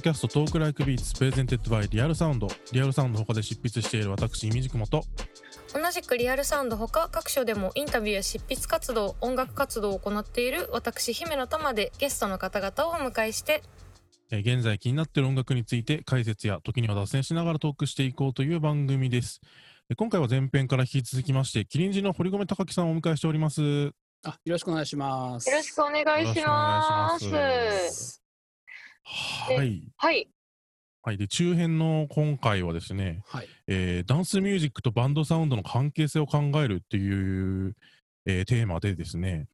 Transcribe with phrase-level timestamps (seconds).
[0.00, 5.04] ドキャスト Talk Like Beats presented by Real Sound Real Sound 他で執筆している私 imdkm と
[5.74, 13.62] 同じく Real Sound ほか各所でもインタビューや執筆活動音楽活動を行っている私姫乃たまでゲストの方々をお迎えして
[14.30, 19.42] えー現在気になっている音楽について解説や時には脱線しながらトークしていこうという番組です。
[19.90, 23.60] えー今回は前編から引き続きまして、 KIRINJI の堀込高樹さんをお迎えしております。
[23.60, 23.92] よ
[24.22, 25.50] あ、よろしくお願いします。
[25.50, 28.20] よろしくお願いします
[29.04, 29.92] はい。
[29.96, 30.28] はい
[31.02, 31.16] はい。
[31.16, 33.48] で、中編の今回はですね、はい。
[33.66, 37.74] えーダンスミュージックとバンドサウンドの関係性を考えるっていう、
[38.26, 39.48] えーテーマでですね、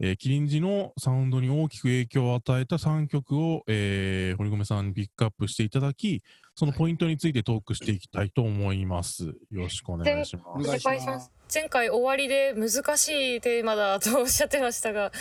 [0.00, 6.22] えーキリンジのサウンドに大きく影響を与えた3曲を、えー堀米さんにピックアップしていただき、
[6.54, 9.26] そのポイントについてトークしていきたいと思います。
[9.26, 10.48] よろしくお願いします。
[10.48, 15.12] お願いします前回終わりで難しいテーマだとおっしゃってましたが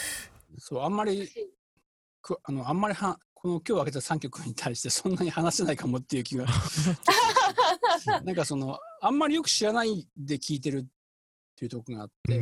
[0.57, 1.29] そう、あんまり、
[2.21, 6.47] くあの、あんまりは、この今日挙げた3曲に対してそんなに話せないかもっていう気が。
[8.23, 10.85] なんかその、あんまりよく知らないで聞いてるっ
[11.55, 12.39] ていうところがあって、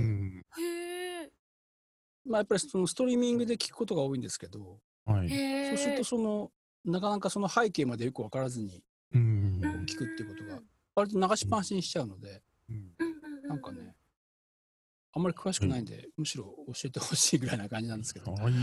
[2.26, 5.28] まあやっぱりそのストリーミングで聞くことが多いんですけど、はい。
[5.28, 6.50] へそうするとその、
[6.86, 10.62] なかなかその背景までよく分からずにうん聞くっていうことが、
[10.96, 12.42] 割と流しっぱなしにしちゃうので、
[13.50, 13.98] なんかね、
[15.12, 18.32] あんまり詳しくないんで、むしろ教えてほしいぐらいな感じなんですけど。
[18.32, 18.54] はい。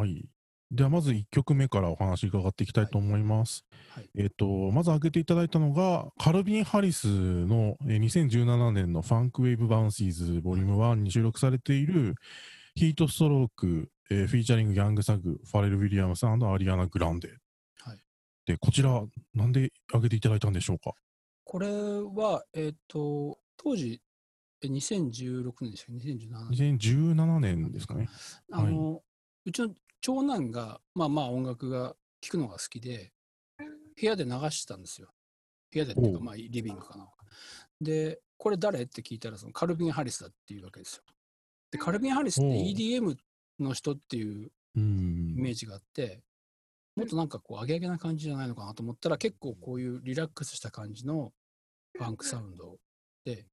[0.00, 0.28] はい。
[0.72, 3.66] ではまず1曲目からお話伺っていきたいと思います。
[3.90, 10.82] はいえっ、と、まず挙げていただいたのが、 Calvin Harris のえー2017年の Funk Wav Bounces Vol.
[10.82, 12.14] 1に収録されている
[12.74, 17.28] Heatstroke、えー featuring Young Thug、Pharrell Williams Ariana Grande。
[17.80, 17.98] はい
[18.46, 20.94] で、こちら、なんで挙げていただいたんでしょうか？
[21.44, 24.00] これは、えっ、と、当時、
[24.62, 26.78] え2016年でしたっけ ?2017 年。
[26.78, 28.08] 2017年ですかね。
[28.50, 29.02] あの、
[29.44, 29.70] うちの
[30.00, 33.12] 長男が、まあまあ音楽が聴くのが好きで、
[33.58, 35.08] 部屋で流してたんですよ。
[35.72, 37.08] 部屋でっていうか、まあリビングかな。
[37.80, 38.82] で、これ誰？
[38.82, 41.02] って聞いたら、そのカルビン・ハリスだっていうわけですよ。
[41.70, 43.16] で、カルビン・ハリスって EDM
[43.60, 45.40] の人っていううんイ。
[45.40, 46.22] メージがあって、
[46.96, 51.32] もっとなんかこう、アゲアゲな感じじゃないのかなと思ったら、結構こういうリラックスした感じの
[51.96, 52.78] ファンクサウンド
[53.24, 53.46] で、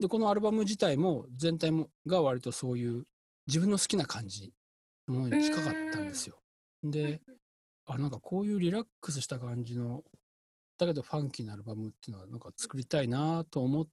[0.00, 3.04] で、このアルバム自体も全体もが割とそういう
[3.46, 4.50] 自分の好きな感じの
[5.06, 6.36] ものに近かったんですよ。
[6.82, 7.20] で、
[7.86, 10.02] あ、なんかこういうリラックスした感じの、
[10.78, 13.86] だけどファンキーなアルバムっていうのはなんか作りたいなと思っ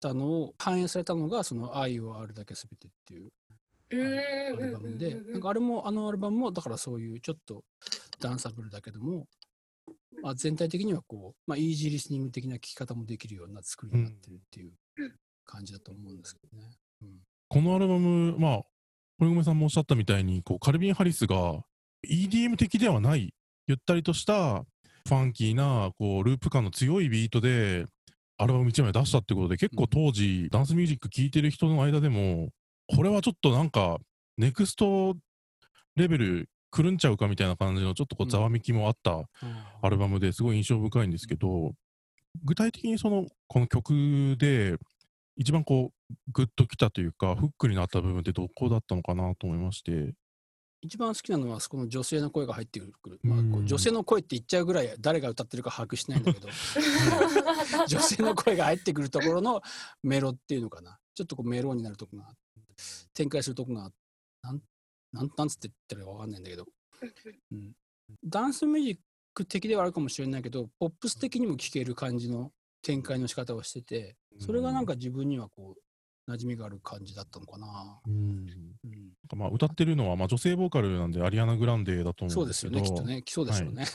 [0.00, 3.32] たのを反映されたのが、その愛をあるだけ全てっていう
[3.90, 7.64] アルバムで、なんかあれも、あのアルバムも、だからそういうちょっと
[8.20, 9.26] ダンサブルだけども、
[10.22, 14.72] まあ、全体的にはこう、まあ、イージーリスニング的な聴き方もできるような作りになってるっていう
[15.44, 16.70] 感じだと思うんですけどね。
[17.02, 17.20] うん。
[17.48, 18.62] このアルバム、まあ、
[19.18, 21.62] 堀米さんもおっしゃったみたいに、こうカルビン・ハリスが
[22.06, 23.32] EDM 的ではない、
[23.66, 24.64] ゆったりとした
[25.06, 27.86] ファンキーな、こう、ループ感の強いビートで、
[28.38, 32.50] アルバム1枚出したってことで、結構当時、ダンスミュージック聴いてる人の間でも、
[32.88, 33.98] これはちょっとなんか、
[34.36, 35.16] ネクスト
[35.94, 39.22] レベル来るんちゃうかみたいな感じの、ちょっとこう、ざわめきもあった
[39.80, 41.72] アルバムですごい印象深いんですけど、
[42.44, 44.76] 具体的にその、この曲で、
[45.36, 45.95] 一番こう、
[46.32, 50.14] グッときたというか、フックになった部分ってどこだったのかなと思いまして。
[50.82, 53.18] 一番好きなのは、そこの女性の声が入ってくる。
[53.22, 56.48] まあ、女性の声って言っちゃうぐらい誰が歌ってるか把握してないんだけど、
[57.88, 59.62] 女性の声が入ってくるところの
[60.02, 60.98] メロっていうのかな。
[61.14, 62.30] ちょっとこうメロになるとこが、
[63.14, 63.90] 展開するとこが、
[64.42, 64.62] なん、
[65.12, 66.66] なん、なんつって言ったらわかんないんだけど、
[67.52, 67.72] うん、
[68.24, 68.98] ダンスミュージッ
[69.34, 72.52] ク的ではあるかもしれないけど、ポップス的にも聴ける感じの
[72.82, 75.85] 展開の仕方をしてて、それがなんか自分にはこう、
[76.28, 78.00] 馴染みがある感じだったのかな。
[78.06, 78.46] うん
[78.84, 83.22] うん、まあ、歌ってるのは、まあ、女性ボーカルなんで、アリアナ・グランデだと思そううんですよね、きっとね。
[83.22, 83.86] 来そうでしょうね。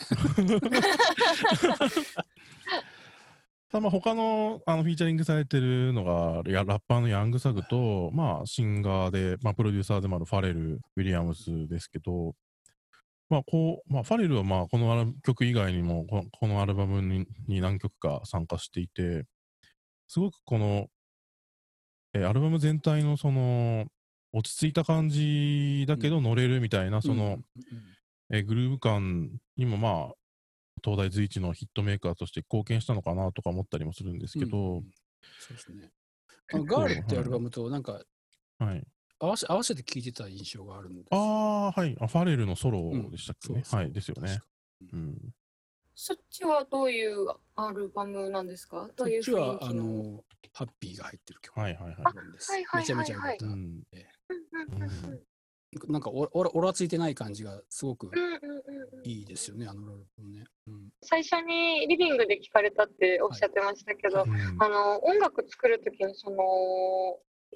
[3.72, 12.36] ただまあ他のあのフィーチャリングされてるのが、やラッパーのヤングサグと、まあ、シンガーで、まあ、プロデューサーでもあるファレル・ウィリアムスですけど、
[13.30, 19.24] まあこうまあ、ファレルはまあこの曲以外にもこの、このアルバムにに何曲か参加していて、
[20.10, 20.88] すごくこの、
[22.14, 23.86] えーアルバム全体のその、
[24.34, 27.40] 落ち着いた感じだけど乗れるみたいな、その、
[28.32, 30.14] えーグルーヴ感にもまあ、
[30.84, 34.78] 東大随一のヒットメーカーとして貢献したのかなとか思ったりもするんですけど、うん。
[34.78, 34.92] うん
[35.38, 35.92] そうですね。
[36.54, 38.04] あのガールってアルバムとなんか
[38.60, 38.84] はい。
[39.20, 41.96] 合わせ合わせて聴いてた印象があるんですああ、はい。
[42.00, 43.62] あファレルのソロでしたっけね？
[43.62, 44.40] そうそうはい、ですよね。
[45.96, 48.90] そっちはどういうアルバムなんですか？
[48.96, 49.84] どういうこっちはあ雰囲気の？
[49.84, 51.94] のハッピーが入ってる曲はいはいはい。
[51.94, 52.52] アルバムです。
[52.76, 53.46] めちゃめちゃ良かった。
[55.88, 58.32] なんかおおらおらついてない感じがすごくうんうんうん
[59.00, 59.08] うん。
[59.08, 60.46] いいですよね、あのロールプね。
[60.68, 64.30] うん、最初にリビングで聞かれたっておっしゃってましたけど、はい。
[64.30, 64.62] うん。
[64.62, 66.38] あの音楽作る時にその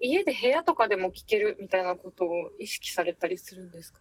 [0.01, 4.00] 家で部屋とかでも聴けるみたいなことを意識されたりするんですか？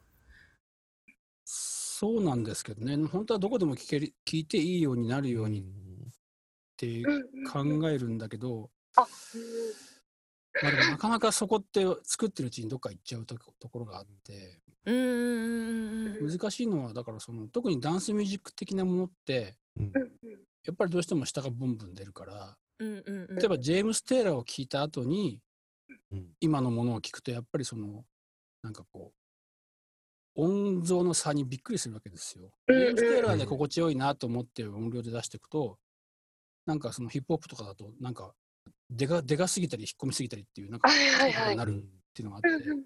[1.44, 5.64] そうなんですけどね、本当はどこでも聞ける聞いていいようになるようにっ
[6.76, 7.02] て
[7.52, 9.06] 考えるんだけど、あ、
[10.62, 19.92] まあ、でもなかなかそこって作ってるうちにどっか行っちゃうとところがあって、難しいのは、だからその特にダンスミュージック的なものって、うん。
[20.64, 23.36] やっぱりどうしても下がブンブン出るから、うんうんうん。
[23.36, 25.40] 例えばジェームス・テイラーを聞いた後に、
[26.12, 26.28] うん。
[26.40, 28.04] 今のものを聞くとやっぱりその
[28.62, 29.12] なんかこ
[30.36, 32.50] う音像の差にびっくりするわけですよ。
[32.68, 35.78] ジうんェームス・テイラーで心地よいなと思って音量で出していくと
[36.66, 38.34] なんかそのヒップホップとかだとなんか
[38.94, 40.88] でかでかすぎたり引っ込みすぎたりっていうなんか
[41.56, 42.84] なるっていうのがあってうんうん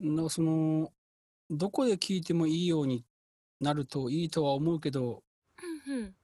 [0.00, 0.08] うん。
[0.08, 0.16] うん。
[0.16, 0.92] なんかその
[1.50, 3.04] どこで聞いてもいいように
[3.60, 5.22] なるといいとは思うけど
[5.88, 6.14] うん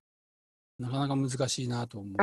[0.79, 2.17] なかなか難しいなと思う。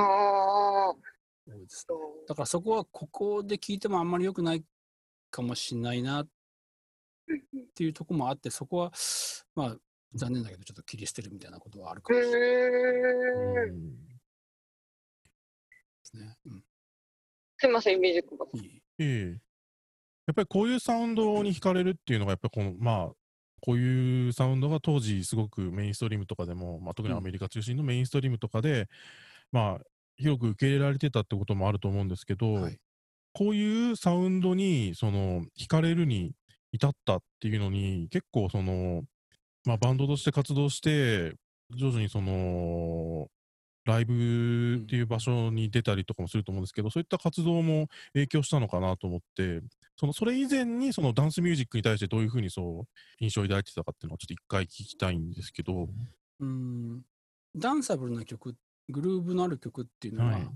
[2.27, 4.63] だからそこはここで聞いてもあんまり良くない
[5.31, 6.27] かもしれないなっ
[7.27, 7.67] うんうん。
[7.73, 8.91] ていうところもあってそこは
[9.55, 9.77] まあ
[10.13, 12.41] 残念だけどちょっと切り捨てるみたいなことはあるかもしれない。
[12.41, 14.12] でうん
[16.13, 16.37] すね。
[16.45, 16.63] うん。
[17.57, 18.81] すいませんミュージックがいい。
[18.99, 19.41] ええ。
[20.25, 23.11] やっぱりこういうサウンドに惹かれるっていうのが、やっぱりこの、まあ、
[23.61, 28.87] こういうサウンドが当時すごくメインストリームとかでも、まあ、特にアメリカ中心のメインストリームとかで、
[29.51, 29.83] まあ、
[30.17, 32.77] 広く受け入れられてたってこともあると思うんですけど、はい。
[33.33, 36.33] こういうサウンドに、その、惹かれるに
[36.71, 39.03] 至ったっていうのに、結構その、
[39.65, 41.33] まあ、バンドとして活動して、
[41.75, 43.27] 徐々にその、
[43.85, 49.61] ライブっていう場所に出たりとかもすると思うんですけど、そういった活動も影響したのかなと思って、
[49.97, 52.87] そのそれ以前にそのダンスミュージックに対してどういうふうにそう
[53.19, 55.89] 印象を抱いてたかっていうのをちょっと一回聞きたいんですけど、
[56.39, 57.01] うん
[57.55, 58.55] ダンサブルな曲
[58.89, 60.47] グルーヴのある曲っていうのは、はい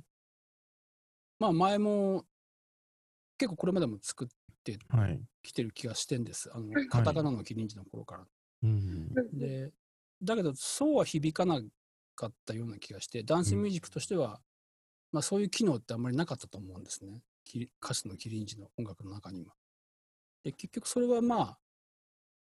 [1.39, 2.25] まあ前も
[3.37, 4.27] 結構これまでも作っ
[4.63, 5.21] てはい。
[5.43, 8.25] きてる気がしてんですあのはいカタカナのキリンジの頃から。
[8.63, 9.13] うん。
[9.33, 9.71] で
[10.23, 11.61] だけどそうは響かな
[12.17, 14.41] かったような気がしてダンスミュージックとしては、
[15.13, 17.21] まあ、そういう機能ってあんまりなかったと思うんですね。
[17.45, 19.53] キリ歌詞のキリンジの音楽の中には。
[20.43, 21.57] で結局それはまあ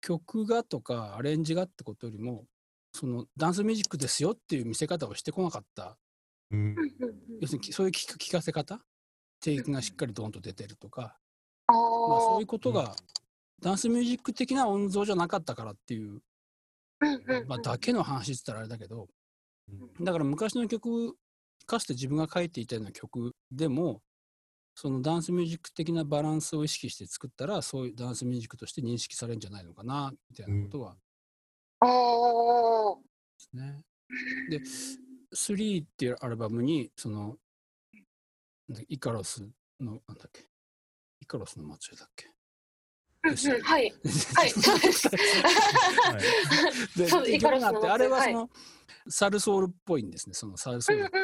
[0.01, 2.45] 曲がとかアレンジがってことよりも
[2.93, 5.97] そのダンスミュージックですよっていう見せ方をしてこなかった。
[6.51, 6.75] うん。
[7.41, 8.79] 要するにそういう聞か聞かせ方？
[9.41, 11.17] テイクがしっかりドンと出てるとか、
[11.67, 12.95] あまあ、そういううことが
[13.61, 16.21] ダンスミュージック的な音像じゃなかったからっていう、
[17.47, 19.07] まあ、だけの話って言ったらあれだけど
[20.01, 21.15] だから昔の曲
[21.65, 24.01] かつて自分が書いていたような曲でも
[24.75, 30.97] そのダンスミュージック的なバランスを意識して作ったらそういうダンスミュージックとして認識されるんじゃないのかなみたいなことは
[31.79, 32.95] ああ
[33.37, 33.81] ですね。
[34.49, 34.59] で
[35.33, 37.37] 「3」っていうアルバムにその
[38.89, 39.47] イカロス
[39.79, 40.49] のなんだっけ
[41.21, 42.34] イカロスの末裔だっけ
[43.29, 43.93] うんうんはい。
[44.35, 45.09] はいそうです。
[45.09, 46.97] はい。
[46.97, 48.49] で そうイカロスの曲があってあれははいその、
[49.07, 50.33] サルソウルっぽいんですね。
[50.33, 51.03] そのサルソウル。
[51.03, 51.21] ってい。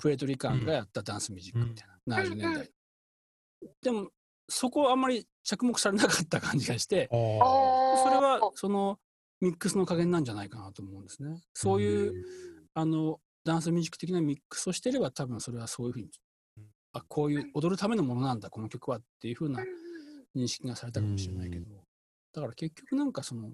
[0.00, 2.70] プエトリカンがやったダンスミュージックみたいな、70年代、
[3.82, 3.90] で。
[3.90, 4.10] も
[4.50, 7.08] そこはあんまり着目されなかった感じがして。
[7.10, 7.38] それ
[8.16, 8.98] はその
[9.40, 11.42] ミックスの加減なんじゃないかなと思うんですね。
[11.54, 12.24] そういう、
[12.74, 16.10] あのダンスミュージック的なミックスをしてれば多分それはそういうふうに
[16.92, 19.62] あこういう踊るためのものなんだこの曲はっていうふうな
[20.36, 21.66] 認識がされたかもしれないけど、
[22.32, 23.50] だから結局なんかその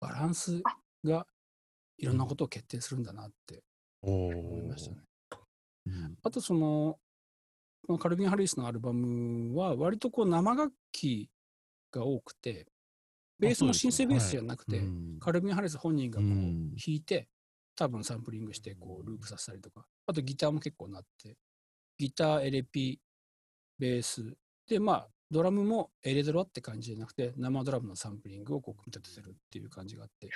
[0.00, 0.62] バランス
[1.04, 1.26] が
[1.96, 3.62] いろんなことを決定するんだなって
[4.02, 4.98] お思いましたね。
[5.86, 6.18] うん。
[6.22, 6.98] あとその
[7.98, 11.30] カルビン・ハリスのアルバムは割とこう生楽器
[11.90, 12.66] が多くて
[13.38, 15.18] ベースもシンセベースじゃなくて、うん。
[15.20, 17.28] カルビン・ハリス本人がこううん弾いて、
[17.76, 21.36] 多分サンプリングしてこうループさせたりとかあとギターも結構なって
[21.96, 22.98] ギターエレピ
[23.78, 24.34] ベース
[24.68, 30.28] でまあドラムもエレドラって感じじゃなくて生ドラムのサンプリングをこう組み立ててるっていう感じがあって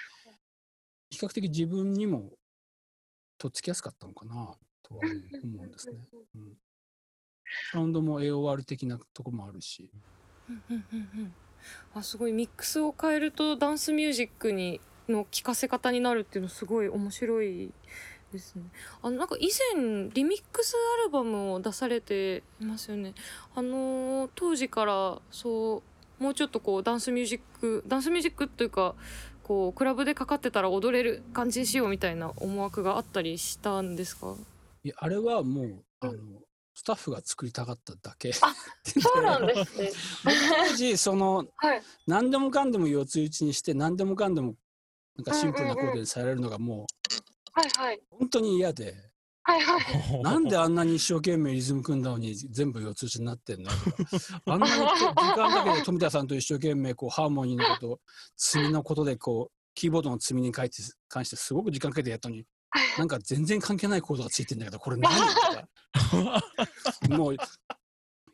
[1.11, 2.31] 比較的自分にも
[3.39, 5.01] とっつきやすかったのかなとは
[5.43, 5.97] 思うんですね。
[6.37, 6.53] うん、
[7.73, 9.91] サウンドも AOR 的なとこもあるし、
[10.49, 10.85] うん。
[10.93, 11.35] うん。
[11.95, 17.73] あすごいミックスを変えるとダンスミュージックにの聴かせ方になるっていうのすごい面白い
[18.33, 18.63] ですね。
[19.03, 23.15] あのなんか以前リミックスアルバムを出されていますよね。
[23.55, 25.83] あのー当時からそ
[26.21, 28.95] うもうちょっとこうダンスミュージックダンスミュージックというか
[29.43, 34.35] こうクラブでかかってたら踊れる感じにしようみたいな思惑があったりしたんですか？
[34.85, 36.15] いやあれはもうあの
[36.75, 38.33] スタッフが作りたかっただけ。
[38.33, 38.49] そ
[39.19, 39.91] うなんですね。
[40.71, 41.83] 当時そのはい。
[42.07, 44.55] 何でもかんでも四つ打ちにして何でもかんでも
[45.17, 46.87] なんかシンプルなコードでされるのがも
[47.53, 47.97] はいはい。
[47.97, 48.95] う本当に嫌で。
[49.45, 50.23] はいはい。
[50.23, 53.71] なんであんなに一生懸命リズム組んだのに全部四つ打ちになってんの？
[53.71, 53.77] と
[54.47, 58.01] かあんなに時間かけて富田さんと一生懸命こうハーモニーのこと
[58.37, 62.47] 積みのことでこうキーボードの積みに関して関してすごく時間かけてやったのに
[62.99, 65.13] なんか全然関係ないコードがついてんだけどこれ何？
[65.13, 66.43] とか。
[67.11, 67.37] もう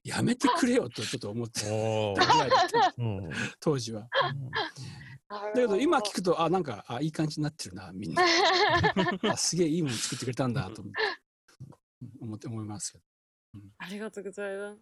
[0.04, 2.14] やめてくれよとちょっと思って
[3.60, 4.08] 当時は。
[5.28, 8.22] だだけど今聞くとあなんかあいい感じになってるなみんな
[9.30, 10.98] あすげえいいもの作ってくれたんだと思って
[12.20, 13.04] 思って思いますけど
[13.78, 14.80] ありがとうございます。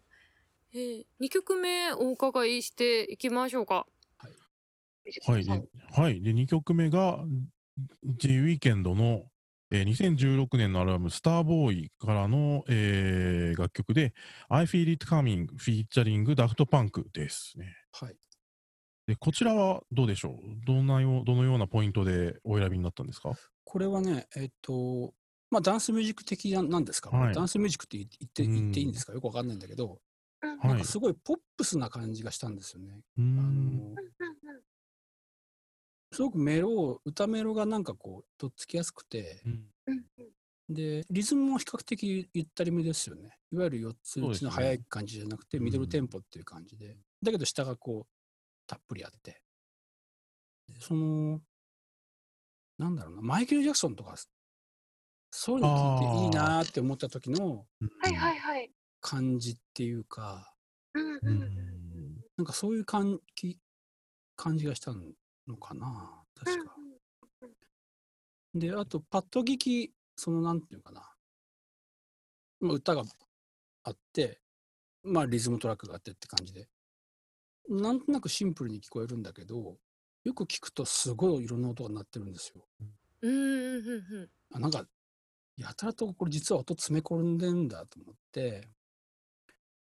[0.74, 3.86] えー、2曲目お伺いしていきましょうか。
[4.18, 4.32] はい。
[5.26, 7.24] はい、ではい、で2曲目が
[8.04, 9.24] The Weeknd の、
[9.70, 14.14] えー2016年のアルバム「スターボーイからの、えー楽曲で
[14.48, 17.74] 「I Feel It Coming」フィーチャリングダフトパンクですね。
[17.92, 18.16] はい
[19.06, 20.66] でこちらはどうでしょう？
[20.66, 23.32] どんなよどのようなポイントでお選びになったんですか？
[23.64, 25.14] これはねえっと
[25.50, 27.34] まあダンスミュージック的ななんですか、はい。
[27.34, 28.54] ダンスミュージックって言ってうん。
[28.54, 29.12] 言っていいんですか？
[29.12, 30.00] よくわかんないんだけど、
[30.42, 33.00] なんかすごいポップスな感じがしたんですよね。
[33.16, 33.94] あん。
[33.94, 33.94] の
[36.12, 39.40] すごくメロ歌メロがなんかこうとっつきやすくて
[39.86, 40.04] うん。
[40.68, 43.36] でリズムも比較的ゆったりめですよね。
[43.52, 45.64] いわゆる4つ打ちの速い感じじゃなくて、うん。
[45.64, 46.96] ミドルテンポっていう感じで。
[47.22, 48.15] だけど下がこう
[48.66, 49.42] たっぷりあって。
[50.68, 51.40] でその
[52.78, 54.16] なんだろうなマイケル・ジャクソンとか
[55.30, 56.68] そういうの聞いていいなー。
[56.68, 57.66] って思った時の
[58.00, 58.70] はいはいはい。
[59.00, 60.52] 感じっていうか。
[60.94, 61.38] うんううん。
[61.42, 63.60] んなんかそういう感じ
[64.36, 66.76] 感じがしたのかな確か。
[68.54, 71.14] で、あと、パッと聞き、その、なんていうかな、
[72.60, 73.04] まあ、歌が
[73.84, 74.40] あって、
[75.02, 76.68] まあ、リズムトラックがあってって感じで、
[77.68, 79.76] なんとなくシンプルに聞こえるんだけど、
[80.24, 82.66] よく聞くとすごいいろんな音が鳴ってるんですよ。
[83.22, 84.86] うんうんうんうんあなんか、
[85.56, 88.68] やたらとこれ実は音詰め込んでんだと思って、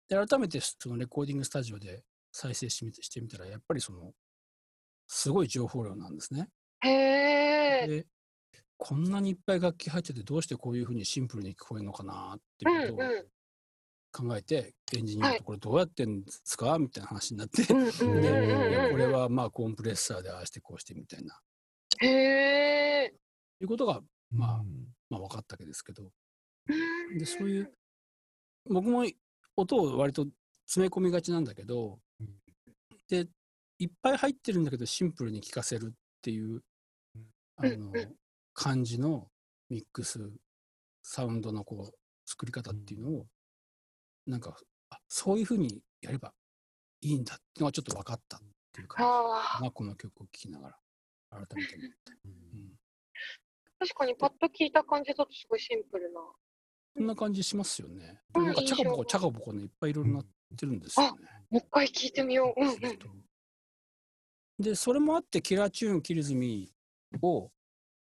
[0.08, 4.14] で、改めてそのレコーディングスタジオで再生してみてしてみたら、やっぱりその、
[5.08, 6.50] すごい情報量なんですね。
[6.82, 7.88] へえ。
[7.88, 8.08] で、
[8.78, 13.26] こんなにいっぱい楽器入っててどうしてこういうふうにシンプルに聞こえるのかなってういうことをんうん
[14.12, 16.78] 考えて、エンジニアとこれどうやってんですか？
[16.80, 17.78] みたいな話になって、でこ
[18.98, 19.12] れうん。
[19.12, 21.40] はまあコンプレッサーでああしてこうしてみたいな、
[22.02, 22.08] へ
[23.06, 23.14] え。
[23.62, 24.02] いうことが、
[24.32, 24.88] まあうん。
[25.10, 26.12] まあ分かったわけですけど、
[27.18, 27.72] で、そういう、
[28.70, 29.06] 僕も
[29.56, 30.28] 音を割と
[30.66, 32.28] 詰め込みがちなんだけどうん、
[33.10, 33.28] で、
[33.80, 36.62] いっぱい入ってるんだけどシンプルに聴かせるっていう、
[37.58, 37.92] あの
[38.54, 39.28] 感じの
[39.70, 40.32] ミックス、
[41.04, 43.26] サウンドのこう、作り方っていうのを、
[44.30, 44.56] なんか、
[44.92, 46.34] あそういうふうにやれば
[47.02, 48.40] いいんだっていうのがちょっと分かったっ
[48.72, 50.80] ていう感あじが、この曲を聴きながら、
[51.32, 52.14] 改めて思った。
[52.26, 52.80] うん
[53.80, 56.20] 確かにパッと聞いた感じだとすごいシンプルな。
[56.20, 58.22] こんな感じしますよね。
[58.36, 61.28] うんなんかチャカポコ印象チャカポコねいっぱいいろいろなってるんですよね。
[61.50, 62.62] もう一回聞いてみよう。
[62.62, 62.78] うんうん。
[64.60, 67.54] でそれもあってキラーチューンキルズミーを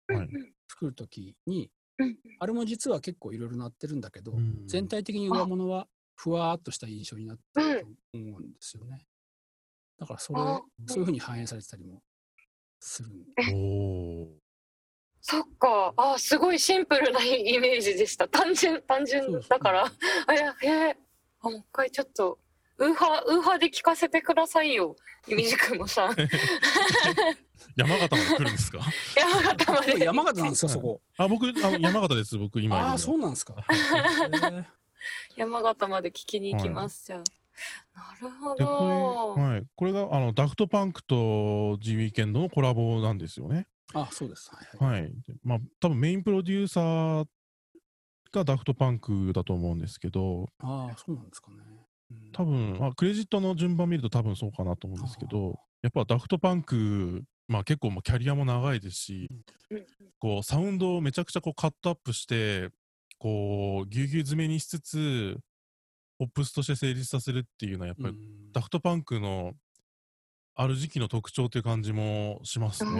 [0.08, 0.28] はい
[0.68, 5.88] 作るときにうんあれも実は結構いろいろなってるんだけど、うん全体的に上物は
[6.22, 7.86] ふわーっとした印象になってると
[8.18, 9.04] 思うんですよね。
[9.98, 12.00] だからそれあそういうふうに反映されてたりも
[12.80, 13.10] する。
[13.54, 14.28] おー
[15.20, 15.94] そっか。
[15.96, 18.26] あ、すごいシンプルなイメージでした。
[18.28, 19.84] 単純単純だから。
[20.26, 20.96] あいやへえ。
[21.40, 22.38] あもう一回ちょっと
[22.78, 24.94] ウーハーウーハーで聞かせてくださいよ。
[25.28, 26.16] みじくもさん。
[27.76, 28.80] 山形まで来るんですか？
[29.16, 30.04] 山形まで。
[30.04, 31.00] 山形なんですかそこ。
[31.16, 33.54] あ僕あの山形です僕今あそうなんですか。
[35.36, 37.22] 山形まで聞きに行きます、じゃあ。
[37.94, 39.34] なるほど。
[39.36, 43.66] れ,、はい、これがあのダフトパンクと G ウィーケンドのコラボなんですよね。
[43.94, 44.50] あそうです。
[44.50, 45.02] はいはい。
[45.02, 45.10] はい。
[45.10, 47.26] でまあ多分メインプロデューサー
[48.32, 51.56] がダフトパンクだと思うんですけど、ああそうなんですかね。
[51.60, 59.28] うん多分、まあ、クレジットの順番見ると多分そうかなと思うんですけど、やっぱダフトパンク、まあ結構もうキャリアも長いですし、
[59.70, 59.86] うん
[60.18, 62.68] こうサウンドをめちゃくちゃこうカットアップして、
[63.22, 65.38] こうぎゅうぎゅう詰めにしつつ、
[66.18, 68.52] ポップスとして成立させるっていうのはやっぱり、うん。
[68.52, 69.52] ダフトパンクの
[70.56, 72.90] ある時期の特徴という感じもしますね。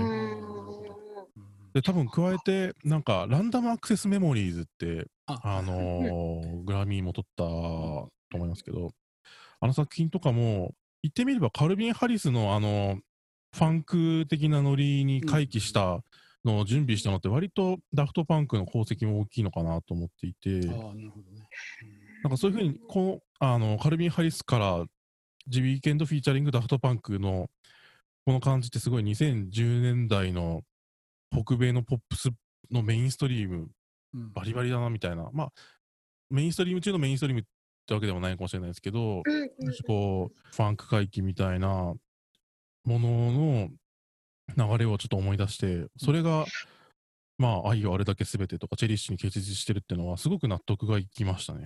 [1.75, 8.91] で、多分加えて、なんか、ランダムアクセスメモリーズって、ああのーグラミーも取ったと思いますけど、
[9.59, 13.01] あの作品とかも、言ってみればカルビン・ハリスのあの、
[13.57, 16.05] ファンク的なノリに回帰した
[16.45, 21.49] のを準備したのって、割とダフトパンクの功績も大きいのかなと思っていて、ああなるほどね。
[22.23, 24.85] なんかそういうふうにこうあのカルビン・ハリスから
[25.49, 27.49] The Weeknd フィーチャリングダフトパンクの
[28.25, 30.63] この感じってすごい2010年代の
[31.33, 32.31] 北米のポップス
[32.71, 33.69] のメインストリーム
[34.15, 34.33] うん。
[34.33, 35.29] バリバリだなみたいな。
[35.33, 35.53] まあ
[36.31, 37.45] メインストリーム中のメインストリームっ
[37.87, 39.51] てわけでもないかもしれないですけど、うんうん。
[39.87, 41.69] こうファンク回帰みたいな
[42.85, 43.69] ものの
[44.57, 46.47] 流れをちょっと思い出してそれが
[47.39, 51.65] まあ愛をあれだけ全てとかチェリッシュに結実してるっていうのはすごく納得がいきましたね。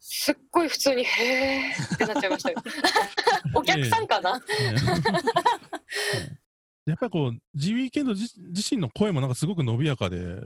[0.00, 2.62] すっごい普通に「へーってなっちゃいましたよ。
[3.54, 4.44] お客さんかな、ね。
[6.84, 10.40] やっぱりこう、ジウィーケンド自自身の声もなんかすごく伸びやかで、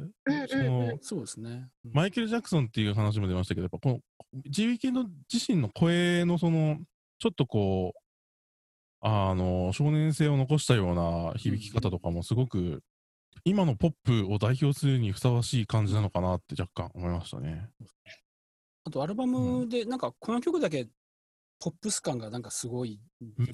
[0.49, 1.69] そのそうですね。
[1.85, 1.93] うん。
[1.95, 4.01] マイケル・ジャクソンっていう話も出ましたけど、やっぱこの
[4.47, 6.79] ジウィーケンド自身の声のその、
[7.19, 8.01] ちょっとこう、
[9.09, 12.83] あの、少年性を残したような響き方とかもすごく、
[13.45, 17.71] 今のポップを代表するにふさわしい感じなのかなって若干思いましたね。
[18.85, 20.89] あとアルバムで、なんかこの曲だけ
[21.61, 23.01] ポップス感がなんかすごい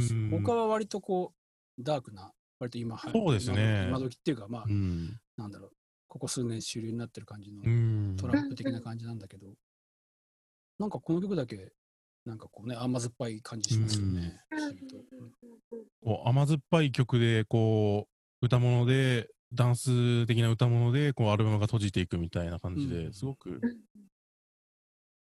[0.00, 1.34] すようん他は割とこ
[1.78, 5.20] う、ダークな、割と今、そうですね今時っていうか、まあ、うん。
[5.36, 5.72] なんだろう、
[6.08, 8.16] ここ数年主流になってる感じのうん。
[8.16, 9.48] トラップ的な感じなんだけど、
[10.78, 11.72] なんかこの曲だけ、
[12.24, 14.41] なんかこうね、甘酸っぱい感じしますよね。
[16.02, 18.08] こう甘酸っぱい曲で、こ
[18.42, 23.12] う、歌物で、ダンス的な歌物で、こう、アルバムが閉じていくみたいな感じで、うん。
[23.12, 23.60] すごく、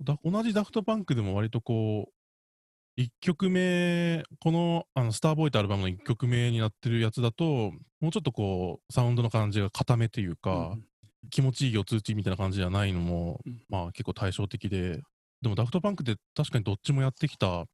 [0.03, 10.85] だ同じダフトパンクでも割とこう、1曲目、このあのスターボーイってアルバムの1曲目になってるやつだと、もうちょっとこう、サウンドの感じが固めというか、うん
[11.31, 13.61] 気持ちいい四つ打ちみたいな感じじゃないのも、うん。
[13.69, 15.03] まあ結構対照的で、
[15.43, 17.65] でもダフトパンクって確かにどっちもやってきた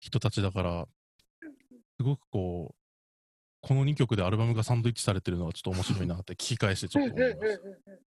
[0.00, 0.86] 人たちだから、
[1.98, 2.78] すごくこう、
[3.60, 8.08] この2曲でアルバムがサンドイッチされてるのはちょっと面白いなって聞き返してちょっと思いました。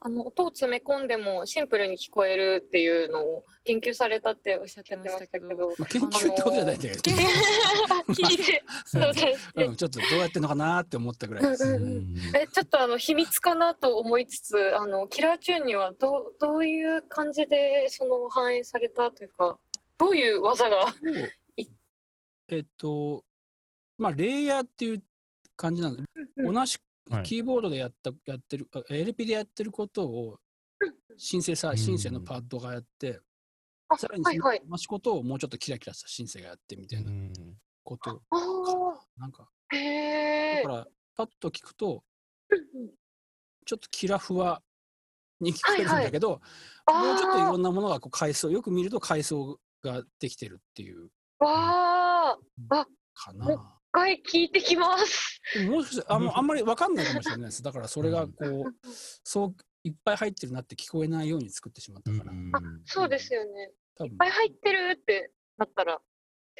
[0.00, 5.74] あの音を詰め込んでもシンプルに聞こえるっていうのを研究されたっておっしゃってましたけど。
[5.76, 7.00] まあ、研究ってことじゃないんだけど、
[8.14, 11.64] 聞いて、そうですねうん、ちょっとどうやってんのかなって思ったぐらいです。
[11.64, 19.58] うんうんえちょっとあの秘密かなと思いつつあのキラーチューンにはどうどういう感じでその反映されたというか
[19.98, 20.94] どういう技が？
[22.48, 23.24] えっと、
[23.98, 25.02] まあ、レイヤーっていう
[25.56, 26.02] 感じなんで、
[26.36, 26.78] うん同じ
[27.10, 27.22] はい。
[27.22, 30.38] キーボードでやった、やってる、あ LP でやってることを、
[31.16, 31.76] シンセサうん。
[31.78, 33.20] シンセのパッドがやって、
[33.88, 34.62] あさらにはいはい。
[34.68, 37.32] 同じことをもうちょっとキラキラしたシンセがやってみたいなうん。
[37.82, 38.22] こと。
[38.30, 38.36] あ
[39.16, 42.04] なんか、だから、パッと聞くと、
[43.66, 44.62] ちょっとキラふわ
[45.40, 51.10] に聞こえるんだけど、もうちょっといろんなものがこう階層、よく見ると階層ができてるっていう。
[51.38, 52.17] わ
[52.70, 53.44] あかな。
[53.46, 53.60] も一
[53.92, 55.40] 回聞いてきます。
[55.54, 57.46] でももしかしたらあもうあんまり分かんないかもしれない。
[57.46, 57.62] です。
[57.62, 58.88] だからそれがこう、
[59.24, 62.50] そういっぱい入ってるなって聞こえないように作ってしまったから、うん。
[62.54, 63.72] あそうですよね。
[64.00, 66.00] いっぱい入ってるってなったら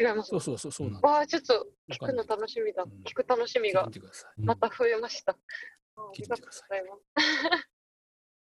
[0.00, 0.30] 違います。
[0.30, 1.08] そうそうそうそうなんだ。
[1.08, 2.84] わあちょっと聞くの楽しみだ。
[2.84, 2.90] うん。
[3.04, 3.88] 聞く楽しみが
[4.38, 5.32] また増えました。
[5.32, 5.36] あ
[6.16, 7.68] りがとうございます。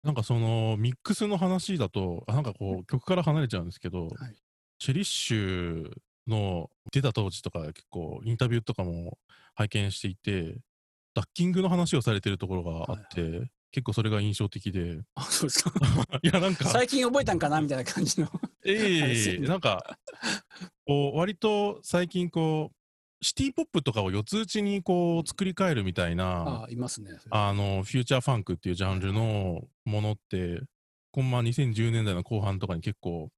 [0.02, 4.10] なんかそのミックスの話だと、あなんかこう曲から離れちゃうんですけど、はい。
[4.78, 5.92] チェリッシュ
[6.30, 9.18] の出た当時とか結構インタビューとかも
[9.56, 10.58] 拝見していて、
[11.14, 15.72] ダッキングの話をされてるところがあって、結構それが印象的で、あ、そうですか。
[16.24, 18.28] いやなんか、最近覚えたんかなみたいな感じの。
[18.66, 20.00] ええあれですよねなんか、
[20.86, 22.76] こう割と最近こう、
[23.26, 27.12] シティポップとかを四つ打ちにこう作り変えるみたいな、あいますね。
[27.30, 30.62] あの、フューチャーファンクっていうジャンルのものって、
[31.12, 33.30] こんま2010年代の後半とかに結構うん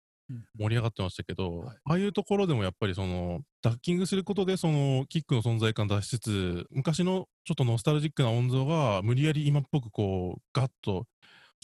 [0.57, 1.77] 盛り上がってましたけど、はい。
[1.83, 11.05] ああいうところでもやっぱりその、ダッキングすることでそのキックの存在感出しつつ、昔のちょっとノスタルジックな音像が無理やり今っぽくこう、ガッと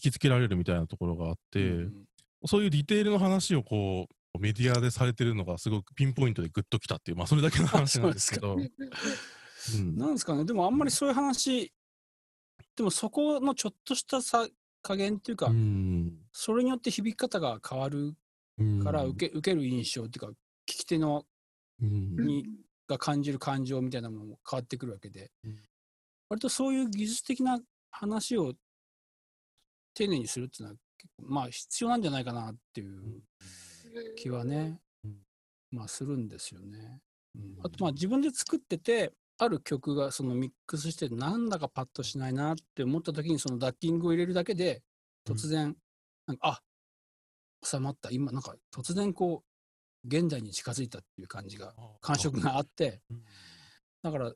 [0.03, 1.93] 引きつけられるみたいなところがあって、うん
[2.45, 9.97] そういうディテールの話をこう、メディアでされてるのがすごくピンポイントでグッときたっていう、まあそれだけの話なんですけど、うん。
[9.97, 10.45] なんですかね。
[10.45, 11.73] でもあんまりそういう話、
[12.75, 14.47] でもそこのちょっとしたさ
[14.83, 16.13] 加減っていうか、うん。
[16.31, 18.17] それによって響き方が変わるうん
[18.83, 21.25] から受け,、受ける印象っていうか、聞き手の
[21.81, 22.15] うん。
[22.15, 22.45] に
[22.87, 25.61] が感じる感情みたいなものも変わってくるわけで、うん。
[26.29, 27.59] 割とそういう技術的な
[27.91, 28.53] 話を
[29.93, 33.21] 丁寧にするっていうのは結構まあ必要なんじゃないかなっていう
[34.15, 35.17] 気はね、うん。
[35.71, 37.01] まあするんですよね。
[37.35, 37.55] うん。
[37.63, 44.81] あとまあ自分で作っててある曲がそのミックスしてなんだかパッとしないなって思った時にそのダッキングを入れるだけで
[45.27, 45.75] 突然、
[46.25, 46.61] なんかあ
[47.63, 48.09] 収まった。
[48.11, 53.01] 今なんか突然こう現代に近づいたっていう感じが感触があって。
[53.09, 53.23] うん。
[54.03, 54.31] だから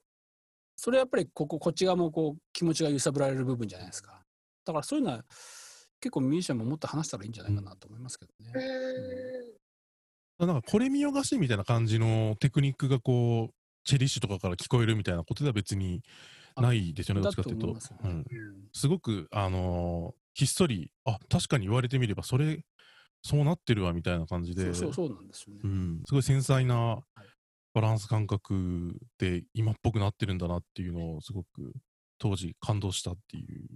[0.75, 4.23] それやっぱりこここっち側もこう気持ちが揺さぶられる部分じゃないですか。
[4.65, 5.23] だからそういうのは
[5.99, 8.51] 結構ミュージシャンももっと話したらいいんじゃないかなと思いますけどね。
[10.39, 13.53] うなんかこれ見よがしみたいな感じのテクニックがこう、
[13.84, 16.01] チェリッシュとかから聞こえるみたいなことでは別に
[16.55, 17.73] ないですよね、どっちかっていうと。
[17.73, 18.01] だと思いますよね。
[18.03, 18.38] うん。
[18.39, 18.69] うん。
[18.73, 22.63] すごく、あのーひっそり、あ確かに言われてみれば、それ、
[23.23, 25.62] そうなってるわみたいな感じで、そうそうそうなんですよね。
[25.63, 26.99] うん、すごい繊細な
[27.73, 31.73] バランス感覚で今っぽくなってるんだなっていうのをすごく
[32.17, 33.67] 当時感動したっていう。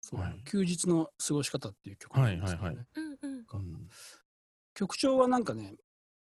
[0.00, 0.20] そう。
[0.20, 0.42] はい。
[0.44, 2.68] 休日の過ごし方っていう曲なんですけどね。
[2.68, 3.44] はいはいうんうん。
[3.52, 3.88] うん。
[4.74, 5.74] 曲調はなんかね、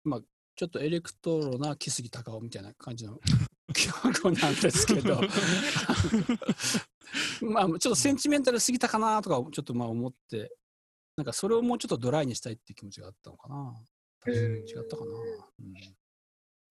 [0.05, 0.21] まあ、
[0.57, 3.21] ちょっとエレクトロな木杉隆夫みたいな感じの
[3.75, 5.21] 曲なんですけど。
[7.43, 10.55] まあちょっとセンチメンタルすぎたかなとかちょっとまあ思って
[11.17, 13.75] なんかそれをもうちょっとドライにしたいっていう気持ちがあったのかな
[14.27, 15.75] 違ったかな、うん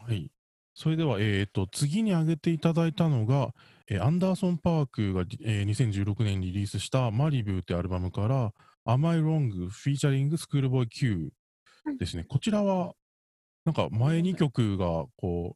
[0.08, 0.32] はい。
[0.74, 3.54] それでは、えー、と次に挙げていただいたのが、
[3.88, 8.52] えーアンダーソン・パークが、えー2016年にリリースしたマリブーってアルバムから、
[8.86, 9.70] Am I Wrong?
[9.70, 11.32] フィーチャリングスクールボーイ Q
[12.00, 12.24] ですね。
[12.24, 12.94] こちらは、
[13.66, 15.56] なんか前2曲がこ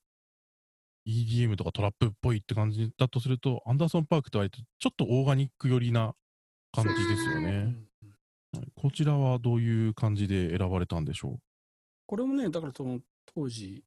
[1.05, 6.13] う、EDM とかトラップっぽいって感じだとすると、アンダーソン・パークって割とちょっとオーガニック寄りな
[6.71, 7.75] 感じですよね。
[8.75, 11.39] こちらはどういう感じで選ばれたんでしょ
[12.07, 12.99] これもねだからその
[13.33, 13.83] 当時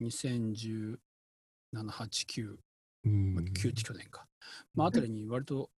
[0.00, 0.96] 2017、
[1.72, 1.78] 8、
[2.26, 2.58] 9、う
[3.04, 3.34] うん。
[3.34, 4.26] まあ9って去年か、
[4.74, 5.70] まあ、あたりに割と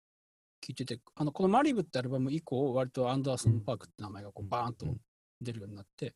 [0.64, 4.86] 聞いてて、あのこのマリブってアルバム以降、割とアンダーソン・パークって名前がこうバーンと
[5.40, 6.14] 出るようになって、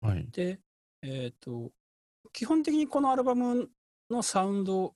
[0.00, 0.26] はい。
[0.30, 0.60] で、
[1.02, 1.70] えっ、と、
[2.32, 3.68] 基本的にこのアルバム
[4.10, 4.94] のサウンド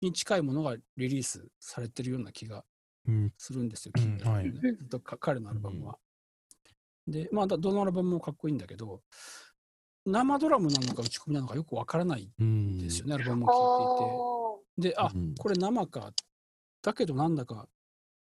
[0.00, 2.62] に近いものがリリースされてるような気がうん
[3.36, 4.30] するんですよ、うん聞いてるとね。
[4.30, 4.52] はい。
[4.52, 5.98] ずっとか彼のアルバムは。
[7.06, 9.02] で、まあ、だどのアルバムもかっこいいんだけど、
[10.06, 14.96] 生ドラムなのか打ち込みなのかよくわからないうんんですよね、アルバムを聴いていて。
[14.96, 15.34] で、あ、うん。
[15.34, 16.12] これ生か。
[16.82, 17.68] だけどなんだか、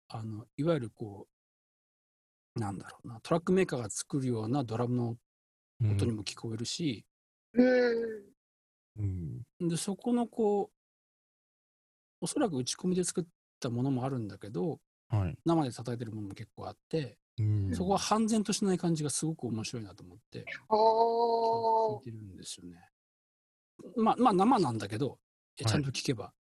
[0.08, 1.28] あの、いわゆるこ
[2.56, 5.16] う、なんだろうな、トラックメーカーが作るようなドラムの
[5.80, 7.04] うん音にも聞こえるし、
[7.54, 9.42] うん。
[9.60, 10.76] で、そこのこう、
[12.20, 13.24] おそらく打ち込みで作っ
[13.58, 15.36] たものもあるんだけど、はい。
[15.44, 20.44] 生で叩いてるものも結構あって、うんそこは半然としない感じがすごく面白いなと思って
[22.00, 22.76] 聞いてるんですよね。
[23.96, 25.18] まあ、まあ生なんだけど、
[25.56, 26.32] えちゃんと聞けば。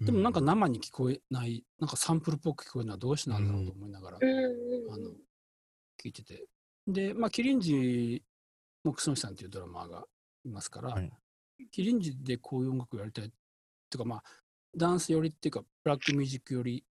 [0.00, 4.20] でもなんか生に聞こえない、なんかサンプルっぽく聞こえるのはどうしてなんだろうと思いながら、あ
[4.96, 5.10] の、
[6.02, 6.46] 聞いてて。
[6.86, 8.22] で、まあ、キリンジ
[8.82, 10.04] もクソンシさんっていうドラマーが
[10.44, 11.12] いますから、はい
[11.70, 13.36] キリンジでこういう音楽をやりたいってい
[13.96, 14.22] うか、まあ、
[14.76, 16.84] ダンス寄りっていうか、ブラックミュージック寄り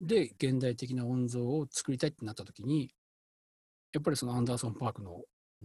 [0.00, 2.90] で現代的な音像を作りたいってなった時に、
[3.92, 5.22] やっぱりそのアンダーソン・パークの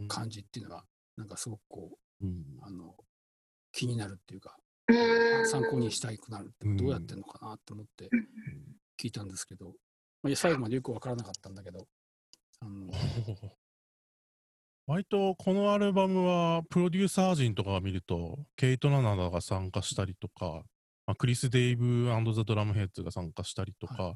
[0.07, 0.85] 感じっていうのは、
[1.17, 2.43] なんかすごくこう、うん。
[2.61, 2.95] あの、
[3.71, 4.57] 気になるっていうか、
[5.45, 6.77] 参考にしたいくなるってうん。
[6.77, 8.09] どうやってんのかなって思って
[9.01, 9.73] 聞いたんですけど、
[10.21, 11.87] まあ最後までよくわからなかったんだけど、
[12.59, 12.91] あの
[14.85, 20.63] 割とこのアルバムはプロデューサー陣とかを見るとケイトラナダが参加したりとか、
[21.09, 24.13] まあ、クリス・デイブザ・ドラムヘッズが参加したりとか、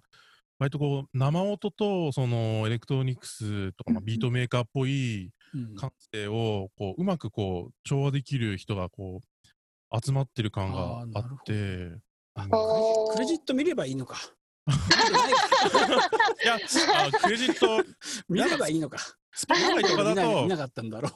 [0.60, 11.93] 割とこう生音とそのエレクトロニクスとか、まあ、ビートメーカーっぽいうん感性をこううまくこう調和できる人がこう集まってる感があって
[12.36, 12.49] あうん
[13.13, 14.17] クレジット見ればいいのか。
[16.43, 16.60] いやあ
[17.23, 17.84] クレジット
[18.29, 18.99] 見ればいいのか。
[19.32, 21.12] スポティファイとかだ見な見なとかったんだろう。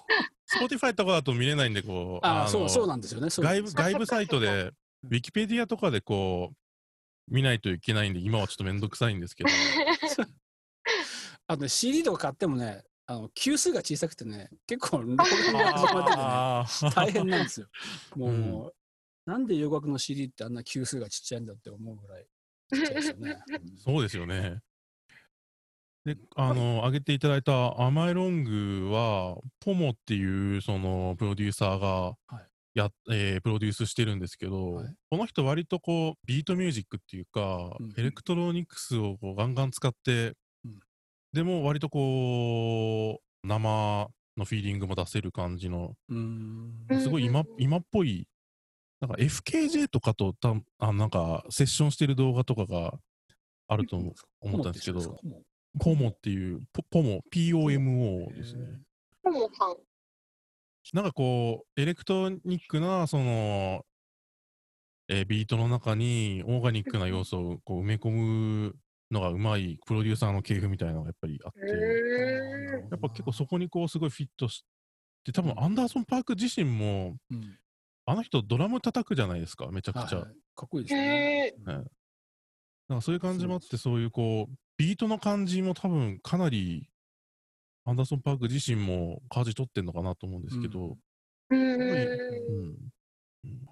[0.48, 3.28] スポティファイとかだと見れないんでこうあそうそうなんですよね。
[3.30, 4.72] 外部外部サイトで、
[5.04, 6.56] ウィキペディアとかでこう、
[7.34, 9.50] 見ないといけないんで、今はちょっとめんどくさいんですけど、
[11.48, 17.68] あとね CD とか買ってもね、あの級数が小さくてね、結構老眼が始まっててね、大変なんですよ。
[18.16, 18.72] もう、うん
[19.28, 22.26] なんで洋楽の CD ってあんな級数がちっちゃいんだって思うぐらい
[22.74, 23.38] ちっちゃいですよね。
[23.50, 23.78] うん。
[23.78, 24.62] そうですよね。
[26.06, 32.48] で、あの、挙げていただいた Am I Wrong は、ポモっていう、その、プロデューサーがはい
[32.80, 34.96] や、えープロデュースしてるんですけど、はい。
[35.10, 37.94] この人割とこう、ビートミュージックっていうか、うん。
[37.98, 40.80] エレクトロニクスをこうガンガン使って、うん。
[41.34, 45.96] でも割とこう、生のフィーリングも出せる感じの、
[47.02, 48.28] すごい今今っぽい、
[49.00, 52.94] なんか FKJ とかとたあなんかセッションしてる動画とかが
[53.68, 55.44] あると思う思ったんですけど、ホモ
[55.80, 56.10] ポモ。
[56.10, 58.80] っていう、ポポモ、POMO ですね。
[59.24, 59.76] ポモさん。
[60.94, 63.86] なんかこう、エレクトニックな、その、
[65.10, 68.76] えービートの中にオーガニックな要素をこう埋め込む
[69.10, 71.60] のがうまいプロデューサーの系譜みたいなのがやっぱりあって、
[72.92, 74.66] やっぱ結構そこにこうすごいフィットし
[75.24, 77.58] て、多分アンダーソン・パーク自身も、うん
[78.10, 80.20] あの人ドラム叩くじゃないですか、めちゃくちゃ。
[80.20, 80.36] はいはい。
[80.56, 81.54] かっこいいですよね。
[81.66, 81.84] なん
[83.00, 86.90] かそういう感じもあって、そういうこう、ビートの感じも多分かなり、
[87.88, 90.98] アンダーソン・パーク自身も舵取ってんのかなと思うんですけど、
[91.50, 92.76] うんうんうん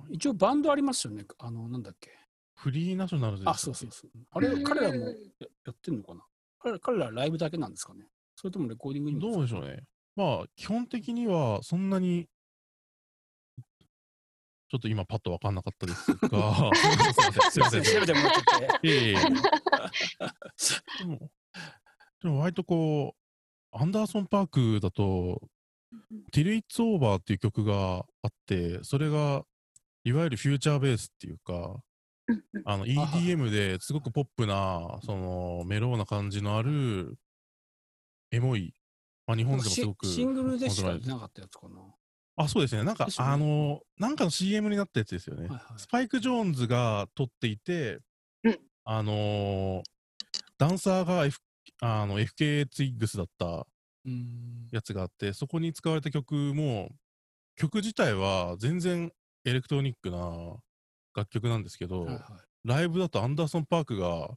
[0.10, 1.26] 一応バンドありますよね。
[1.38, 2.12] あの、なんだっけ。
[2.56, 4.12] フリーナショナルズであ、そうそうそう。
[4.32, 6.22] あれ、彼らもややってんのかな
[6.60, 9.84] 彼ら彼らライブだけなんですかねそれともレコーディングにもどうでしょうね。
[10.16, 12.30] まあ、基本的にはそんなに、
[14.70, 16.72] ちょっと今パッと分かんなかったですが、
[17.52, 18.00] すいません、すいません。
[18.00, 18.32] 調べてもらっ
[18.72, 18.88] てて。
[18.88, 19.16] いえいえ
[21.00, 21.32] でも、
[22.22, 23.25] でも割とこう、
[23.78, 25.42] アンダーソン・パークだと、
[26.32, 29.44] ティル・イッツ・オーバーっていう曲があって、それが、
[30.04, 31.82] いわゆるフューチャーベースっていうか、
[32.64, 37.18] あの EDM ですごくポップな、そのメローな感じのある、
[38.32, 38.74] エモい、
[39.28, 40.06] まあ、日本でもすごく。
[40.06, 41.82] シシングルでしかなかったやつかな。
[42.38, 42.84] あ、そうですね。
[42.84, 45.48] なんか、あの、なんかの CM になったやつですよね。
[45.48, 48.00] はいはいスパイク・ジョーンズが撮っていて、
[48.44, 49.84] うんあのー
[50.58, 51.40] ダンサーが、F、
[51.82, 53.66] あの FK ツイッグスだった。
[54.72, 56.90] やつがあって、そこに使われた曲も、
[57.56, 59.12] 曲自体は全然
[59.46, 60.58] エレクトロニックな
[61.16, 62.22] 楽曲なんですけど、はいは
[62.64, 64.32] ライブだとアンダーソン・パークが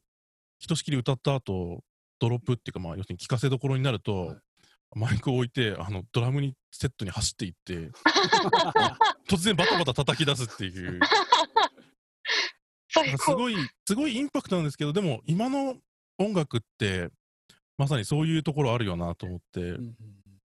[0.58, 1.82] ひとしきり歌った後、
[2.18, 4.36] ドロップっていうか、まあ、要するに聴かせどころになると、はい
[4.94, 7.76] マイクを置いて、あの、ドラムにセットに走っていって、い。
[9.28, 10.98] 突然バタバタ叩き出すっていう。
[13.18, 15.76] すごい、すごいインパクトなんですけど、でも今の
[16.16, 17.10] 音楽って、
[17.78, 19.94] まさにそういうところあるよなと思って、うんうん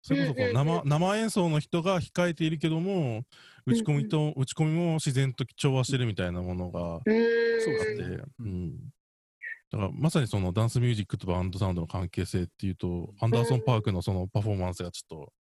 [0.04, 3.22] それこそこう生生演奏の人が控えているけども、
[3.68, 7.62] 打ち込みと、打ち込みも自然と調和してるみたいなものがあっうーん。
[7.62, 8.72] そうて、ですねうん。
[9.70, 15.34] だからまさにそのダンスミュージックとバンドサウンドの関係性っていうと、アンダーソン・パークのそのパフォーマンスがちょっと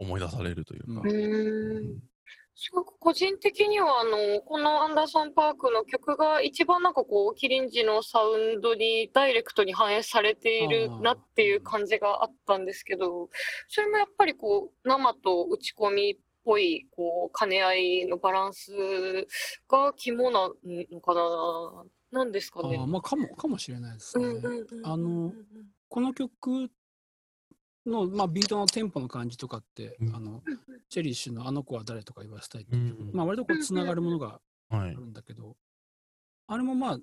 [0.00, 1.02] 思い出されるというか。
[1.04, 2.13] うん
[2.56, 13.28] すごく個人的にはあのこのアンダーソン・パークの曲が一番なんかこうキリンジのサウンドにダイレクトに反映されているなっていう感じがあったんですけど
[13.68, 18.70] それもやっぱりこう生と打ち込みっぽいこう兼ね合いのバランス
[19.68, 20.48] が肝な
[20.92, 22.86] のかななんですかねあー。
[22.86, 24.26] まあ、かも、かもしれないですね。
[24.84, 25.32] あの
[25.88, 26.70] この曲
[27.86, 30.16] の、まあ、ビートのテンポの感じとかって、うん。
[30.16, 30.42] あの
[30.88, 33.12] チェリッシュの「あの子は誰?」とか言わせたいっていう曲、うん。
[33.14, 34.90] まあ割とこうつながるものがはい。
[34.90, 35.00] ある。
[35.00, 35.56] んだけど、
[36.46, 36.98] あれもまあ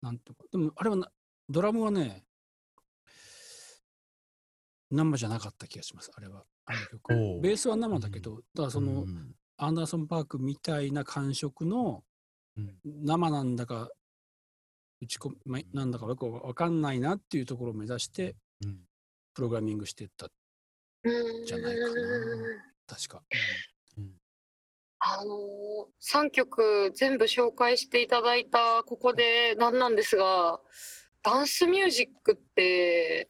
[0.00, 1.12] なんていうかでもあれはな
[1.48, 2.24] ドラムはね
[4.90, 6.44] 生じゃなかった気がしますあれは。
[6.66, 7.40] あの曲。
[7.40, 9.34] ベースは生だけど、だからその、うん。
[9.56, 12.04] アンダーソン・パークみたいな感触の
[12.56, 12.78] うん。
[12.84, 13.90] 生なんだか
[15.00, 18.86] 打ち込みまなんだかよくわかんないなっていうところを目指してうん
[19.34, 20.28] プログラミングしてた
[21.04, 21.46] うん。
[21.46, 21.94] じゃないかな。
[22.86, 23.22] 確か。
[25.04, 30.60] あのー、3曲全部紹介していただいたここで何なんですが
[31.24, 33.28] ダンスミュージックって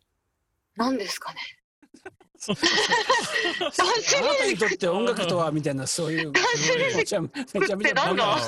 [0.77, 1.41] 何ですかね？
[2.49, 6.33] あなたにとって音楽とはみたいなそういう。
[6.97, 8.39] めちゃめちゃめちゃなんか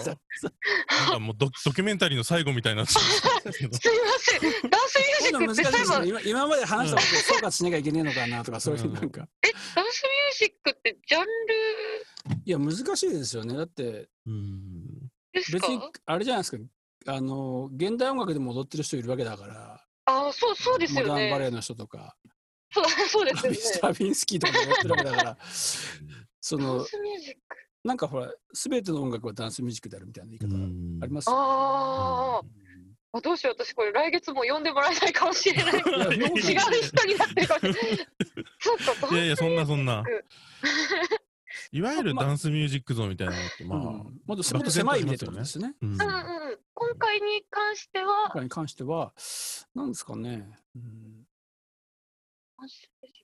[1.21, 3.03] もうドドキュメンタリーの最後みたいになすい
[3.45, 11.29] ませんダンスミュージックって難しいそういえばですね今今まで話したことを総括しなきゃいけねえのかなとかそういううんなんかえダンスミュージックってジャンル？
[12.45, 13.57] いや難しいですよね。
[13.57, 14.09] だって
[15.35, 16.65] 別にあれじゃないですか？
[17.07, 19.81] あの現代音楽でも踊ってる人いるわけだから。
[20.07, 21.31] あそうそうですモよね。
[21.31, 22.17] ダンバレエの人とか
[22.75, 23.43] そう そうですよね。
[23.43, 25.39] ラビスタビンスキーとかも踊ってるわけだから。
[26.41, 27.57] そダンのスミュージック。
[27.85, 30.57] なんかほら全ての音楽はダンスミュージックであるみたいな言い方
[31.05, 31.27] あります？
[31.31, 32.49] よねあー。
[33.17, 35.73] あどうしよう私これ来月も読んでもらえないかもしれない。
[35.73, 38.09] いやそんなこと違う人になってるかもしれない。
[39.13, 40.03] いやいや、そんなそんな。
[40.03, 40.25] ク。
[41.71, 43.85] いわゆるダンスミュージック像みたいなのって、まあ、うん。
[43.85, 45.75] もっともっと狭い意味でですね。
[45.81, 45.93] うん。
[45.93, 48.25] うんうん、今回に関しては？
[48.25, 49.13] 今回に関しては、
[49.75, 51.24] なんですかね、うん、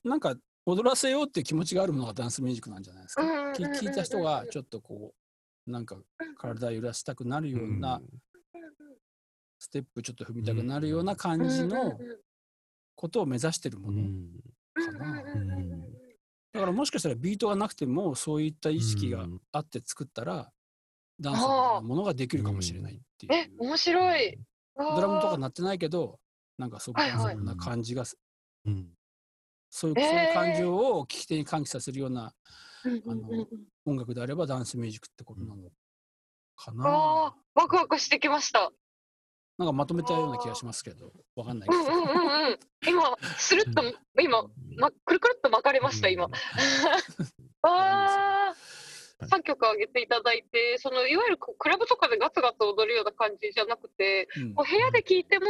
[0.03, 3.23] なんか踊らせようっていう気持ちがあるものがダンスミュージックなんじゃないですか。
[3.23, 5.13] 聞いた人がちょっとこ
[5.67, 5.97] う、なんか
[6.37, 8.01] 体揺らしたくなるような、
[9.59, 11.97] ステップちょっと踏みたくなるような感じの
[12.95, 14.01] ことを目指してるもの。
[14.01, 14.29] うん
[14.73, 15.81] かなうん
[16.53, 19.41] だからもしかしたらビートがなくてもそういった意識がうん。
[19.53, 20.51] あって作ったら、
[21.19, 23.33] ダンスのものができるかもしれないっていう。
[23.33, 24.37] え面白い。
[24.77, 26.19] ドラムとかな鳴ってないけど、
[26.57, 27.35] なんかすごくはいはい。
[27.35, 28.17] ダンスな感じがす、
[28.65, 28.87] うん
[29.71, 30.33] そういうえー。
[30.33, 32.33] 感情を聞き手に喚起させるような
[33.85, 35.69] 音楽であればダンスミュージックってことなの
[36.55, 36.83] かな。
[36.85, 38.71] あーワクワクしてきました。
[39.57, 41.81] なんかまとめたような気がしますけど、わかんないけど。
[41.81, 42.59] うんうんうんうん。
[42.87, 43.83] 今スルッと
[44.21, 44.43] 今、
[44.77, 46.27] ま、くるくるっと巻かれました今。
[47.63, 49.27] あー。
[49.27, 54.53] 3曲上げていただいてそのいわゆるクラブとかでガツガツ踊るような感じじゃなくてうん。
[54.55, 55.45] こう部屋で聴いても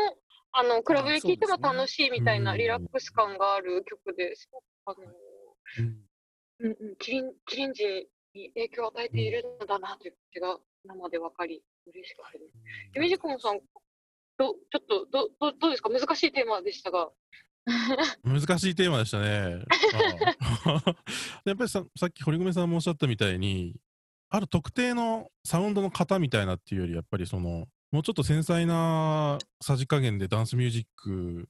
[0.53, 5.07] あのクラブで聴いても楽しいみたいなうんリラックス感がある曲ですごくあの
[5.79, 6.05] うん
[6.63, 7.87] うんうん、キリンキリン人
[8.35, 12.53] に影響を与えているんだなということが生で分かり嬉しかったです。
[12.95, 13.59] ゆみじこんさん
[14.37, 15.89] どちょっとどどどうですか？
[15.89, 17.09] 難しいテーマでしたが。
[18.23, 19.63] 難しいテーマでしたね。
[21.45, 23.75] やっぱりささっき堀米さんもおっしゃったみたいに
[24.29, 31.49] ある特定のサウンドの型みたいなっていうよりやっぱりそのもうちょっと繊細なさじ加減でダンスミュージック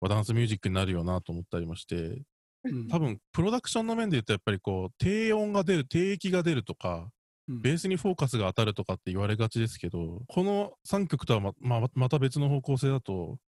[0.00, 2.22] はダンスミュージックになるよなと思ったりもして
[2.64, 2.88] うん。
[2.88, 7.08] 多分プロダクションの面で言うとやっぱりこう低音が出る低域が出るとか
[7.48, 7.62] うん。
[7.62, 13.38] ベースにフォーカスが当たるとかって言われがちですけどこの3曲とはまままた別の方向性だと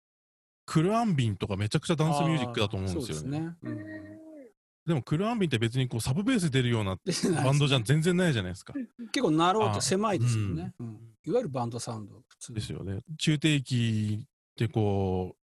[0.66, 3.54] クルアンビンとかめちゃくちゃダンスミュージックだと思うんですよね。
[4.86, 6.96] でもクルアンビンって別にこうサブベース出るような
[7.44, 8.74] バンドじゃ全然ないじゃないですか。
[9.12, 10.74] 結構ナローっあて狭いですよね。
[10.78, 12.22] うんいわゆるバンドサウンド。
[12.28, 13.00] 普通ですよね。
[13.16, 15.36] 中低域ってこ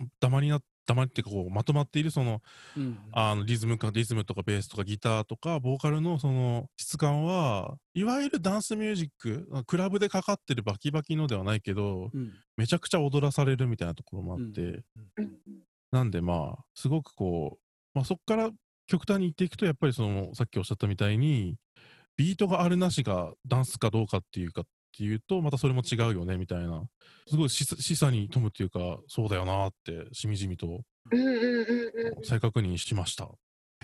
[0.00, 2.42] うダマになダマってこうまとまっているその
[2.76, 14.82] うんあのリズムかリズムとかベースとかギターとかボーカルのその質感はいわゆるダンスミュージッククラブでかかってるバキバキのではないけどうんめちゃくちゃ踊らされるみたいなところもあって、うん
[15.18, 15.30] うん
[15.90, 17.67] なんでまあすごくこう、
[17.98, 18.50] まあ、そこから
[18.86, 21.56] 極端に言っていくとやっぱりそのさっきおっしゃったみたいに
[22.16, 24.64] ビートがあるなしがダンスかどうかっていうかっ
[24.96, 26.84] ていうとまたそれも違うよねみたいな
[27.26, 30.80] すごい示唆に富むっていうかそうだよなってしみじみと
[32.22, 33.28] 再確認しました。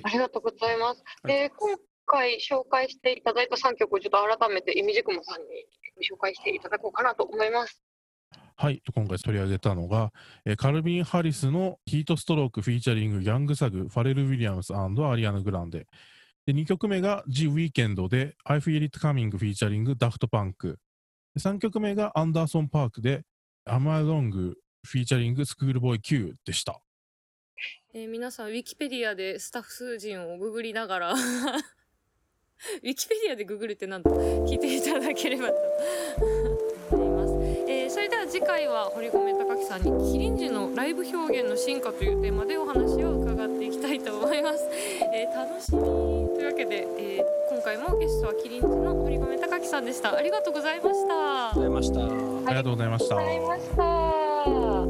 [0.03, 1.03] ありがとうございます。
[1.24, 5.46] で今回紹介していただいた3曲をちょっと改めてイミジクモさんに
[6.09, 7.83] ご紹介していただこうかなと思います。
[8.57, 10.12] はい、今回取り上げたのが、
[10.44, 15.87] えカルビン・ハリスのヒートストロークフィーチャリングヤングサグ、ファレル・ウィリアムスアリアナ・グランデ。
[16.47, 20.79] で2曲目が The Weekend で I Feel It Coming フィーチャリングダフト・パンク。
[21.38, 23.23] 3曲目がアンダーソン・パークで
[23.66, 26.81] Am I Wrong フィーチャリングスクールボーイ Q でした。
[27.92, 34.11] えー皆さんウィキペディアでスタッフ陣をググりながら ウィキペディアでググるってなんだ？
[34.11, 36.74] 聞いていただければと
[38.25, 44.65] は次回は堀米貴樹さんにキリンジのライブ表現の進化というテーマでお話を伺っていきたいと思います、
[45.13, 52.47] えー楽しみというわけで、えー今回もゲストはキリンジの堀米貴樹さんでしたありがとうございましたありがとうございました。
[52.49, 53.17] ありがとうございました。
[53.17, 54.84] ありがとうございました